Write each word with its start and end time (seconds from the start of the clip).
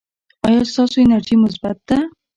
ایا 0.47 0.63
ستاسو 0.71 0.97
انرژي 1.03 1.35
مثبت 1.43 1.77
ده؟ 1.87 1.97